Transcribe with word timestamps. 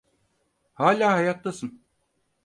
Hâlâ 0.73 1.11
hayattasın. 1.11 1.81